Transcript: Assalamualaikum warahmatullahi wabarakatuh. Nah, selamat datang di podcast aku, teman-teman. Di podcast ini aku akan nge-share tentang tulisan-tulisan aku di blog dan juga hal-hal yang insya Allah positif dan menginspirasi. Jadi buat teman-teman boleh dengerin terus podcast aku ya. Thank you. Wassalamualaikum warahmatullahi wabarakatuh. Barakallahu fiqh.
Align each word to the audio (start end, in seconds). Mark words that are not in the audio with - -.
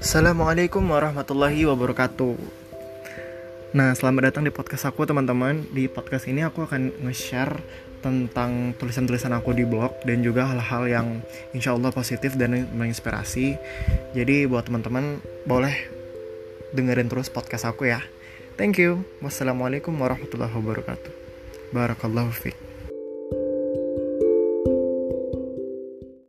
Assalamualaikum 0.00 0.80
warahmatullahi 0.80 1.68
wabarakatuh. 1.68 2.32
Nah, 3.76 3.92
selamat 3.92 4.32
datang 4.32 4.48
di 4.48 4.52
podcast 4.52 4.88
aku, 4.88 5.04
teman-teman. 5.04 5.68
Di 5.76 5.92
podcast 5.92 6.24
ini 6.24 6.40
aku 6.40 6.64
akan 6.64 7.04
nge-share 7.04 7.60
tentang 8.00 8.72
tulisan-tulisan 8.80 9.36
aku 9.36 9.52
di 9.52 9.68
blog 9.68 9.92
dan 10.08 10.24
juga 10.24 10.48
hal-hal 10.48 10.88
yang 10.88 11.06
insya 11.52 11.76
Allah 11.76 11.92
positif 11.92 12.32
dan 12.40 12.64
menginspirasi. 12.72 13.60
Jadi 14.16 14.48
buat 14.48 14.72
teman-teman 14.72 15.20
boleh 15.44 15.76
dengerin 16.72 17.12
terus 17.12 17.28
podcast 17.28 17.68
aku 17.68 17.92
ya. 17.92 18.00
Thank 18.56 18.80
you. 18.80 19.04
Wassalamualaikum 19.20 19.92
warahmatullahi 19.92 20.56
wabarakatuh. 20.56 21.12
Barakallahu 21.76 22.32
fiqh. 22.32 22.69